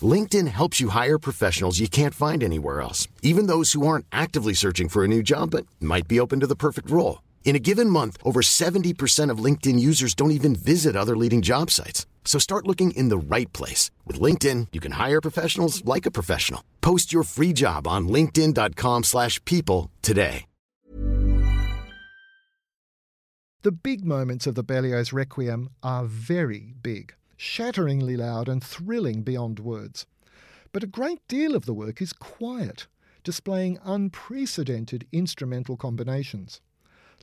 LinkedIn 0.00 0.48
helps 0.48 0.80
you 0.80 0.88
hire 0.88 1.18
professionals 1.18 1.80
you 1.80 1.88
can't 1.88 2.14
find 2.14 2.42
anywhere 2.42 2.80
else, 2.80 3.08
even 3.20 3.46
those 3.46 3.72
who 3.72 3.86
aren't 3.86 4.06
actively 4.10 4.54
searching 4.54 4.88
for 4.88 5.04
a 5.04 5.08
new 5.08 5.22
job 5.22 5.50
but 5.50 5.66
might 5.80 6.08
be 6.08 6.18
open 6.18 6.40
to 6.40 6.46
the 6.46 6.56
perfect 6.56 6.90
role. 6.90 7.23
In 7.44 7.54
a 7.54 7.58
given 7.58 7.90
month, 7.90 8.16
over 8.24 8.40
70% 8.40 9.30
of 9.30 9.38
LinkedIn 9.38 9.78
users 9.78 10.14
don't 10.14 10.32
even 10.32 10.56
visit 10.56 10.96
other 10.96 11.16
leading 11.16 11.42
job 11.42 11.70
sites. 11.70 12.06
So 12.24 12.40
start 12.40 12.66
looking 12.66 12.90
in 12.92 13.10
the 13.10 13.18
right 13.18 13.52
place. 13.52 13.92
With 14.06 14.18
LinkedIn, 14.18 14.68
you 14.72 14.80
can 14.80 14.92
hire 14.92 15.20
professionals 15.20 15.84
like 15.84 16.06
a 16.06 16.10
professional. 16.10 16.64
Post 16.80 17.12
your 17.12 17.22
free 17.22 17.52
job 17.52 17.86
on 17.86 18.08
linkedin.com 18.08 19.04
slash 19.04 19.44
people 19.44 19.92
today. 20.02 20.46
The 23.62 23.72
big 23.72 24.04
moments 24.04 24.46
of 24.46 24.56
the 24.56 24.62
Berlioz 24.62 25.14
Requiem 25.14 25.70
are 25.82 26.04
very 26.04 26.74
big, 26.82 27.14
shatteringly 27.38 28.14
loud 28.14 28.46
and 28.46 28.62
thrilling 28.62 29.22
beyond 29.22 29.58
words. 29.58 30.04
But 30.70 30.82
a 30.82 30.86
great 30.86 31.26
deal 31.28 31.54
of 31.56 31.64
the 31.64 31.72
work 31.72 32.02
is 32.02 32.12
quiet, 32.12 32.88
displaying 33.22 33.78
unprecedented 33.82 35.06
instrumental 35.12 35.78
combinations. 35.78 36.60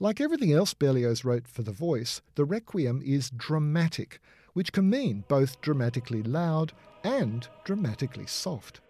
Like 0.01 0.19
everything 0.19 0.51
else 0.51 0.73
Berlioz 0.73 1.23
wrote 1.23 1.47
for 1.47 1.61
the 1.61 1.71
voice, 1.71 2.23
the 2.33 2.43
Requiem 2.43 3.03
is 3.05 3.29
dramatic, 3.29 4.19
which 4.53 4.73
can 4.73 4.89
mean 4.89 5.25
both 5.27 5.61
dramatically 5.61 6.23
loud 6.23 6.73
and 7.03 7.47
dramatically 7.65 8.25
soft. 8.25 8.81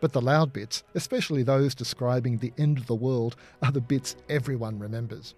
But 0.00 0.14
the 0.14 0.22
loud 0.22 0.50
bits, 0.50 0.82
especially 0.94 1.42
those 1.42 1.74
describing 1.74 2.38
the 2.38 2.54
end 2.56 2.78
of 2.78 2.86
the 2.86 2.94
world, 2.94 3.36
are 3.62 3.70
the 3.70 3.82
bits 3.82 4.16
everyone 4.30 4.78
remembers. 4.78 5.34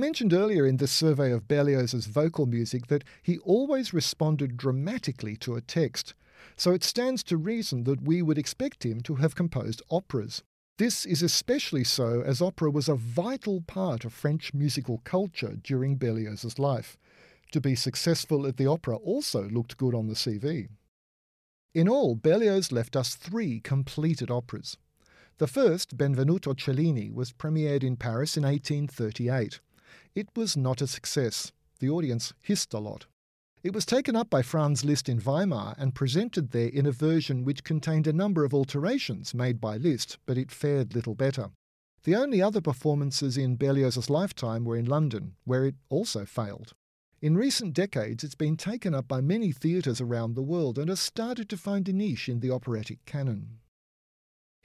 Mentioned 0.00 0.32
earlier 0.32 0.66
in 0.66 0.78
this 0.78 0.90
survey 0.90 1.30
of 1.30 1.46
Berlioz's 1.46 2.06
vocal 2.06 2.46
music 2.46 2.88
that 2.88 3.04
he 3.22 3.38
always 3.38 3.92
responded 3.92 4.56
dramatically 4.56 5.36
to 5.36 5.54
a 5.54 5.60
text, 5.60 6.14
so 6.56 6.72
it 6.72 6.82
stands 6.82 7.22
to 7.24 7.36
reason 7.36 7.84
that 7.84 8.02
we 8.02 8.22
would 8.22 8.38
expect 8.38 8.84
him 8.84 9.02
to 9.02 9.16
have 9.16 9.34
composed 9.34 9.82
operas. 9.90 10.42
This 10.78 11.04
is 11.04 11.22
especially 11.22 11.84
so 11.84 12.22
as 12.22 12.40
opera 12.40 12.70
was 12.70 12.88
a 12.88 12.94
vital 12.94 13.60
part 13.60 14.06
of 14.06 14.14
French 14.14 14.54
musical 14.54 14.98
culture 15.04 15.58
during 15.62 15.96
Berlioz's 15.96 16.58
life. 16.58 16.96
To 17.52 17.60
be 17.60 17.74
successful 17.74 18.46
at 18.46 18.56
the 18.56 18.66
opera 18.66 18.96
also 18.96 19.48
looked 19.50 19.76
good 19.76 19.94
on 19.94 20.06
the 20.08 20.14
CV. 20.14 20.68
In 21.74 21.88
all, 21.88 22.14
Berlioz 22.14 22.72
left 22.72 22.96
us 22.96 23.14
three 23.14 23.60
completed 23.60 24.30
operas. 24.30 24.76
The 25.38 25.46
first, 25.46 25.96
Benvenuto 25.96 26.54
Cellini, 26.58 27.10
was 27.10 27.32
premiered 27.32 27.84
in 27.84 27.96
Paris 27.96 28.36
in 28.36 28.42
1838. 28.44 29.60
It 30.14 30.28
was 30.36 30.56
not 30.56 30.80
a 30.80 30.86
success. 30.86 31.52
The 31.78 31.90
audience 31.90 32.32
hissed 32.40 32.74
a 32.74 32.78
lot. 32.78 33.06
It 33.62 33.74
was 33.74 33.84
taken 33.84 34.16
up 34.16 34.30
by 34.30 34.42
Franz 34.42 34.84
Liszt 34.84 35.08
in 35.08 35.18
Weimar 35.18 35.74
and 35.76 35.94
presented 35.94 36.50
there 36.50 36.68
in 36.68 36.86
a 36.86 36.92
version 36.92 37.44
which 37.44 37.62
contained 37.62 38.06
a 38.06 38.12
number 38.12 38.44
of 38.44 38.54
alterations 38.54 39.34
made 39.34 39.60
by 39.60 39.76
Liszt, 39.76 40.18
but 40.24 40.38
it 40.38 40.50
fared 40.50 40.94
little 40.94 41.14
better. 41.14 41.50
The 42.04 42.16
only 42.16 42.40
other 42.40 42.62
performances 42.62 43.36
in 43.36 43.56
Berlioz's 43.56 44.08
lifetime 44.08 44.64
were 44.64 44.78
in 44.78 44.86
London, 44.86 45.36
where 45.44 45.66
it 45.66 45.74
also 45.90 46.24
failed. 46.24 46.72
In 47.20 47.36
recent 47.36 47.74
decades, 47.74 48.24
it's 48.24 48.34
been 48.34 48.56
taken 48.56 48.94
up 48.94 49.06
by 49.06 49.20
many 49.20 49.52
theatres 49.52 50.00
around 50.00 50.34
the 50.34 50.42
world 50.42 50.78
and 50.78 50.88
has 50.88 51.00
started 51.00 51.50
to 51.50 51.58
find 51.58 51.86
a 51.86 51.92
niche 51.92 52.30
in 52.30 52.40
the 52.40 52.50
operatic 52.50 53.04
canon. 53.04 53.59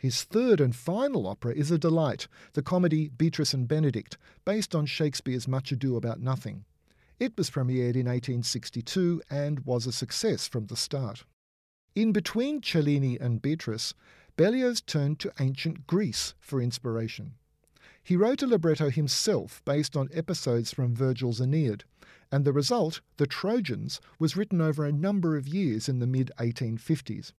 His 0.06 0.24
third 0.24 0.62
and 0.62 0.76
final 0.76 1.26
opera 1.26 1.56
is 1.56 1.72
a 1.72 1.80
delight, 1.80 2.28
the 2.54 2.62
comedy 2.62 3.10
Beatrice 3.10 3.56
and 3.56 3.68
Benedict, 3.68 4.20
based 4.46 4.76
on 4.76 4.86
Shakespeare's 4.86 5.48
Much 5.48 5.72
Ado 5.72 5.96
About 5.96 6.20
Nothing. 6.20 6.64
It 7.20 7.36
was 7.36 7.50
premiered 7.50 7.96
in 7.96 8.06
1862 8.06 9.24
and 9.32 9.62
was 9.62 9.88
a 9.88 9.92
success 9.92 10.48
from 10.48 10.68
the 10.68 10.76
start. 10.76 11.26
In 11.96 12.12
between 12.12 12.62
Cellini 12.62 13.18
and 13.20 13.42
Beatrice, 13.42 13.96
Berlioz 14.38 14.80
turned 14.80 15.18
to 15.22 15.34
ancient 15.40 15.88
Greece 15.88 16.36
for 16.40 16.62
inspiration. 16.62 17.34
He 18.04 18.16
wrote 18.16 18.44
a 18.44 18.48
libretto 18.48 18.92
himself 18.92 19.64
based 19.66 19.98
on 19.98 20.10
episodes 20.14 20.72
from 20.72 20.94
Virgil's 20.94 21.42
Aeneid, 21.42 21.84
and 22.32 22.46
the 22.46 22.54
result, 22.54 23.02
The 23.18 23.26
Trojans, 23.26 24.00
was 24.20 24.38
written 24.38 24.62
over 24.62 24.86
a 24.86 24.92
number 24.92 25.36
of 25.36 25.48
years 25.48 25.90
in 25.90 25.98
the 25.98 26.06
mid 26.06 26.32
1850s. 26.38 27.32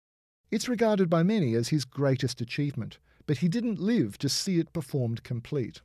It's 0.51 0.69
regarded 0.69 1.11
by 1.11 1.23
many 1.23 1.55
as 1.55 1.69
his 1.69 1.85
greatest 1.85 2.41
achievement, 2.41 2.99
but 3.27 3.39
he 3.39 3.49
didn't 3.49 3.81
live 3.81 4.17
to 4.19 4.29
see 4.29 4.59
it 4.59 4.73
performed 4.73 5.25
complete. 5.25 5.81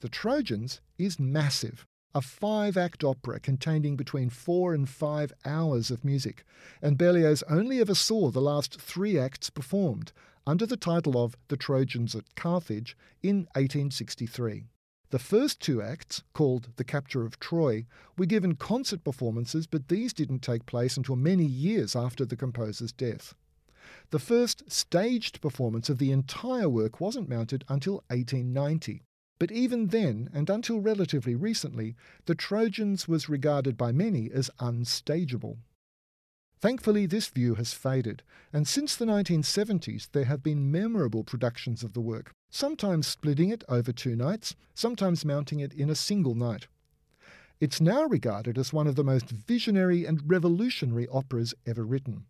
The 0.00 0.08
Trojans 0.08 0.80
is 0.98 1.20
massive 1.20 1.86
a 2.16 2.22
five 2.22 2.78
act 2.78 3.04
opera 3.04 3.38
containing 3.38 3.94
between 3.94 4.30
four 4.30 4.72
and 4.72 4.88
five 4.88 5.34
hours 5.44 5.90
of 5.90 6.02
music, 6.02 6.44
and 6.80 6.96
Berlioz 6.96 7.42
only 7.50 7.78
ever 7.78 7.94
saw 7.94 8.30
the 8.30 8.40
last 8.40 8.80
three 8.80 9.18
acts 9.18 9.50
performed 9.50 10.12
under 10.46 10.64
the 10.64 10.78
title 10.78 11.22
of 11.22 11.36
The 11.48 11.58
Trojans 11.58 12.14
at 12.14 12.34
Carthage 12.34 12.96
in 13.22 13.48
1863. 13.52 14.64
The 15.10 15.18
first 15.18 15.60
two 15.60 15.82
acts, 15.82 16.22
called 16.32 16.70
The 16.76 16.84
Capture 16.84 17.26
of 17.26 17.38
Troy, 17.38 17.84
were 18.16 18.24
given 18.24 18.56
concert 18.56 19.04
performances, 19.04 19.66
but 19.66 19.88
these 19.88 20.14
didn't 20.14 20.40
take 20.40 20.64
place 20.64 20.96
until 20.96 21.16
many 21.16 21.44
years 21.44 21.94
after 21.94 22.24
the 22.24 22.34
composer's 22.34 22.92
death. 22.92 23.34
The 24.10 24.18
first 24.18 24.70
staged 24.70 25.40
performance 25.40 25.88
of 25.88 25.98
the 25.98 26.12
entire 26.12 26.68
work 26.68 27.00
wasn't 27.00 27.28
mounted 27.28 27.64
until 27.68 28.04
1890, 28.08 29.02
but 29.38 29.52
even 29.52 29.88
then, 29.88 30.30
and 30.32 30.48
until 30.48 30.80
relatively 30.80 31.34
recently, 31.34 31.94
the 32.24 32.34
Trojans 32.34 33.06
was 33.06 33.28
regarded 33.28 33.76
by 33.76 33.92
many 33.92 34.30
as 34.30 34.50
unstageable. 34.60 35.58
Thankfully, 36.58 37.04
this 37.04 37.28
view 37.28 37.54
has 37.56 37.74
faded, 37.74 38.22
and 38.52 38.66
since 38.66 38.96
the 38.96 39.04
1970s 39.04 40.08
there 40.12 40.24
have 40.24 40.42
been 40.42 40.72
memorable 40.72 41.22
productions 41.22 41.82
of 41.82 41.92
the 41.92 42.00
work, 42.00 42.32
sometimes 42.50 43.06
splitting 43.06 43.50
it 43.50 43.62
over 43.68 43.92
two 43.92 44.16
nights, 44.16 44.56
sometimes 44.74 45.24
mounting 45.24 45.60
it 45.60 45.74
in 45.74 45.90
a 45.90 45.94
single 45.94 46.34
night. 46.34 46.66
It's 47.60 47.80
now 47.80 48.04
regarded 48.04 48.56
as 48.58 48.72
one 48.72 48.86
of 48.86 48.96
the 48.96 49.04
most 49.04 49.28
visionary 49.28 50.06
and 50.06 50.28
revolutionary 50.30 51.06
operas 51.08 51.54
ever 51.66 51.84
written. 51.84 52.26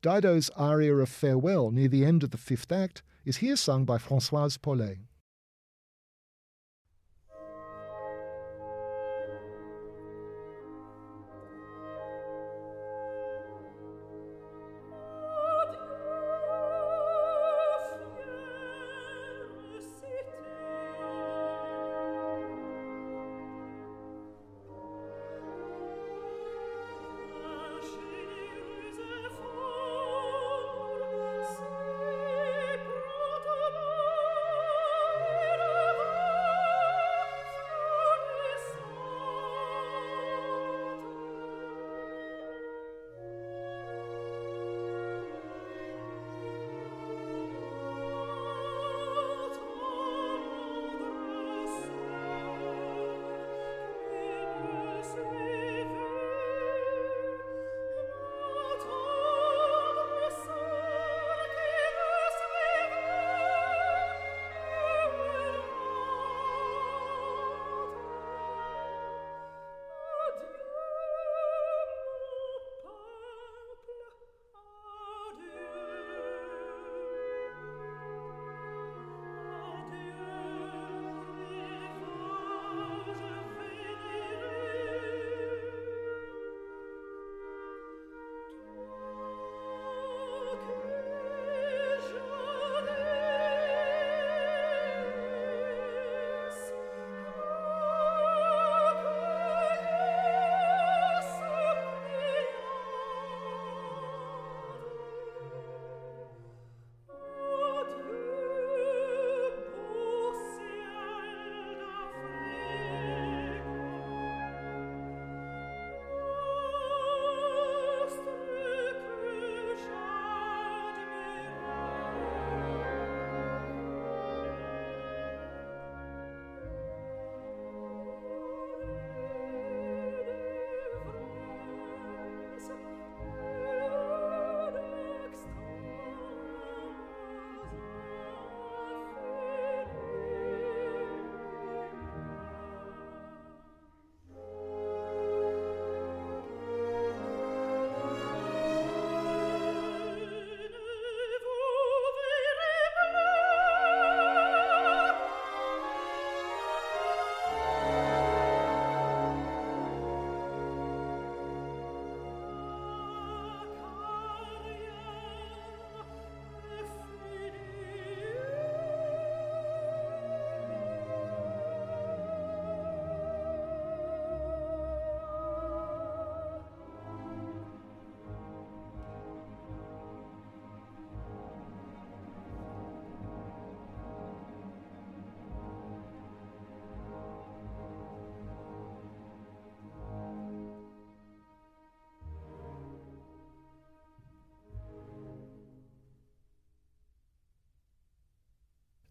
Dido's 0.00 0.48
aria 0.50 0.94
of 0.94 1.08
farewell 1.08 1.72
near 1.72 1.88
the 1.88 2.04
end 2.04 2.22
of 2.22 2.30
the 2.30 2.38
fifth 2.38 2.70
act 2.70 3.02
is 3.24 3.38
here 3.38 3.56
sung 3.56 3.84
by 3.84 3.98
Françoise 3.98 4.60
Pollet. 4.60 4.98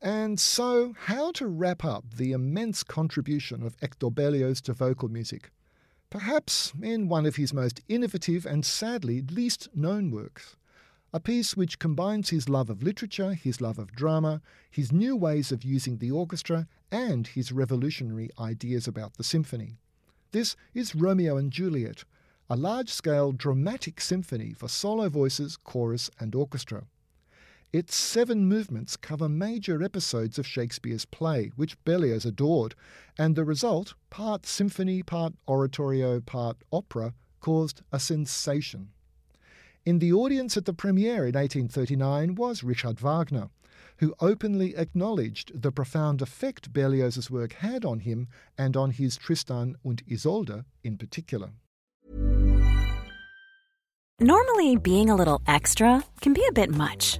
And 0.01 0.39
so, 0.39 0.93
how 1.05 1.31
to 1.33 1.47
wrap 1.47 1.83
up 1.83 2.05
the 2.15 2.31
immense 2.31 2.83
contribution 2.83 3.63
of 3.63 3.75
Hector 3.81 4.11
Berlioz 4.11 4.61
to 4.61 4.73
vocal 4.73 5.09
music? 5.09 5.49
Perhaps 6.11 6.71
in 6.81 7.09
one 7.09 7.25
of 7.25 7.35
his 7.35 7.53
most 7.53 7.81
innovative 7.87 8.45
and 8.45 8.63
sadly 8.63 9.21
least 9.21 9.69
known 9.75 10.11
works. 10.11 10.55
A 11.13 11.19
piece 11.19 11.57
which 11.57 11.79
combines 11.79 12.29
his 12.29 12.47
love 12.47 12.69
of 12.69 12.83
literature, 12.83 13.33
his 13.33 13.59
love 13.59 13.79
of 13.79 13.91
drama, 13.91 14.41
his 14.69 14.91
new 14.91 15.15
ways 15.15 15.51
of 15.51 15.63
using 15.63 15.97
the 15.97 16.11
orchestra, 16.11 16.67
and 16.91 17.25
his 17.27 17.51
revolutionary 17.51 18.29
ideas 18.39 18.87
about 18.87 19.15
the 19.15 19.23
symphony. 19.23 19.79
This 20.31 20.55
is 20.73 20.93
Romeo 20.93 21.37
and 21.37 21.51
Juliet, 21.51 22.03
a 22.49 22.55
large 22.55 22.89
scale 22.89 23.31
dramatic 23.31 23.99
symphony 23.99 24.53
for 24.53 24.69
solo 24.69 25.09
voices, 25.09 25.57
chorus, 25.57 26.11
and 26.19 26.35
orchestra. 26.35 26.85
Its 27.73 27.95
seven 27.95 28.45
movements 28.45 28.95
cover 28.95 29.27
major 29.27 29.83
episodes 29.83 30.39
of 30.39 30.47
Shakespeare's 30.47 31.03
play, 31.03 31.51
which 31.57 31.83
Berlioz 31.83 32.25
adored, 32.25 32.75
and 33.17 33.35
the 33.35 33.43
result, 33.43 33.93
part 34.09 34.45
symphony, 34.45 35.03
part 35.03 35.33
oratorio, 35.49 36.21
part 36.21 36.57
opera, 36.71 37.13
caused 37.41 37.81
a 37.91 37.99
sensation. 37.99 38.89
In 39.85 39.99
the 39.99 40.13
audience 40.13 40.55
at 40.55 40.65
the 40.65 40.73
premiere 40.73 41.27
in 41.27 41.35
1839 41.35 42.35
was 42.35 42.63
Richard 42.63 42.99
Wagner, 42.99 43.49
who 43.97 44.15
openly 44.21 44.75
acknowledged 44.75 45.61
the 45.61 45.71
profound 45.71 46.21
effect 46.21 46.71
Berlioz's 46.71 47.29
work 47.29 47.53
had 47.53 47.83
on 47.83 47.99
him 47.99 48.27
and 48.57 48.77
on 48.77 48.91
his 48.91 49.17
Tristan 49.17 49.75
und 49.83 50.03
Isolde 50.09 50.63
in 50.83 50.97
particular. 50.97 51.51
Normally, 54.19 54.77
being 54.77 55.09
a 55.09 55.15
little 55.15 55.41
extra 55.47 56.03
can 56.21 56.33
be 56.33 56.45
a 56.49 56.53
bit 56.53 56.71
much. 56.71 57.19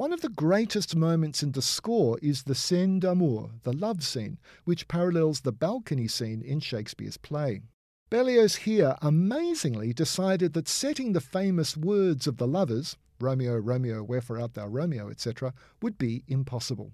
One 0.00 0.14
of 0.14 0.22
the 0.22 0.30
greatest 0.30 0.96
moments 0.96 1.42
in 1.42 1.52
the 1.52 1.60
score 1.60 2.18
is 2.22 2.44
the 2.44 2.54
scène 2.54 3.00
d'amour, 3.00 3.50
the 3.64 3.72
love 3.74 4.02
scene, 4.02 4.38
which 4.64 4.88
parallels 4.88 5.42
the 5.42 5.52
balcony 5.52 6.08
scene 6.08 6.40
in 6.40 6.60
Shakespeare's 6.60 7.18
play. 7.18 7.60
Berlioz 8.08 8.64
here 8.64 8.96
amazingly 9.02 9.92
decided 9.92 10.54
that 10.54 10.68
setting 10.68 11.12
the 11.12 11.20
famous 11.20 11.76
words 11.76 12.26
of 12.26 12.38
the 12.38 12.46
lovers, 12.46 12.96
Romeo, 13.20 13.58
Romeo, 13.58 14.02
wherefore 14.02 14.40
art 14.40 14.54
thou, 14.54 14.68
Romeo, 14.68 15.10
etc., 15.10 15.52
would 15.82 15.98
be 15.98 16.24
impossible. 16.26 16.92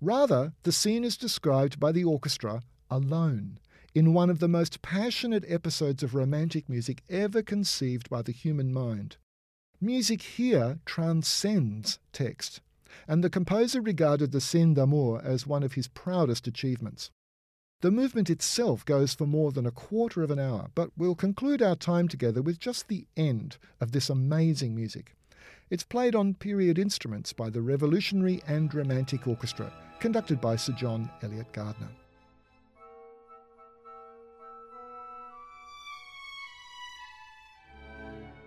Rather, 0.00 0.52
the 0.64 0.72
scene 0.72 1.04
is 1.04 1.16
described 1.16 1.78
by 1.78 1.92
the 1.92 2.02
orchestra 2.02 2.64
alone, 2.90 3.60
in 3.94 4.14
one 4.14 4.30
of 4.30 4.40
the 4.40 4.48
most 4.48 4.82
passionate 4.82 5.44
episodes 5.46 6.02
of 6.02 6.12
romantic 6.12 6.68
music 6.68 7.04
ever 7.08 7.40
conceived 7.40 8.10
by 8.10 8.20
the 8.20 8.32
human 8.32 8.72
mind. 8.72 9.16
Music 9.84 10.22
here 10.22 10.78
transcends 10.86 11.98
text, 12.12 12.60
and 13.08 13.24
the 13.24 13.28
composer 13.28 13.80
regarded 13.80 14.30
the 14.30 14.38
Scène 14.38 14.76
d'amour 14.76 15.20
as 15.24 15.44
one 15.44 15.64
of 15.64 15.72
his 15.72 15.88
proudest 15.88 16.46
achievements. 16.46 17.10
The 17.80 17.90
movement 17.90 18.30
itself 18.30 18.84
goes 18.84 19.12
for 19.12 19.26
more 19.26 19.50
than 19.50 19.66
a 19.66 19.72
quarter 19.72 20.22
of 20.22 20.30
an 20.30 20.38
hour, 20.38 20.70
but 20.76 20.90
we'll 20.96 21.16
conclude 21.16 21.60
our 21.60 21.74
time 21.74 22.06
together 22.06 22.40
with 22.40 22.60
just 22.60 22.86
the 22.86 23.08
end 23.16 23.56
of 23.80 23.90
this 23.90 24.08
amazing 24.08 24.72
music. 24.76 25.16
It's 25.68 25.82
played 25.82 26.14
on 26.14 26.34
period 26.34 26.78
instruments 26.78 27.32
by 27.32 27.50
the 27.50 27.60
Revolutionary 27.60 28.40
and 28.46 28.72
Romantic 28.72 29.26
Orchestra, 29.26 29.72
conducted 29.98 30.40
by 30.40 30.54
Sir 30.54 30.74
John 30.74 31.10
Eliot 31.22 31.52
Gardiner. 31.52 31.90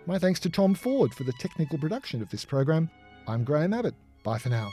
My 0.08 0.20
thanks 0.20 0.40
to 0.42 0.50
Tom 0.52 0.76
Ford 0.76 1.14
for 1.14 1.24
the 1.24 1.34
technical 1.34 1.80
production 1.80 2.22
of 2.22 2.30
this 2.30 2.46
program. 2.46 2.90
I'm 3.28 3.44
Graham 3.44 3.74
Abbott. 3.74 3.96
Bye 4.24 4.38
for 4.38 4.50
now. 4.50 4.70